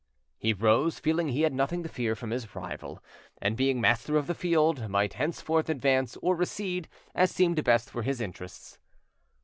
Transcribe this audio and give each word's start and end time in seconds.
He 0.39 0.51
rose, 0.51 0.97
feeling 0.97 1.29
he 1.29 1.43
had 1.43 1.53
nothing 1.53 1.83
to 1.83 1.87
fear 1.89 2.15
from 2.15 2.31
his 2.31 2.55
rival, 2.55 3.03
and, 3.39 3.55
being 3.55 3.79
master 3.79 4.17
of 4.17 4.25
the 4.25 4.33
field, 4.33 4.89
might 4.89 5.13
henceforth 5.13 5.69
advance 5.69 6.17
or 6.23 6.35
recede 6.35 6.87
as 7.13 7.29
seemed 7.29 7.63
best 7.63 7.91
for 7.91 8.01
his 8.01 8.19
interests. 8.19 8.79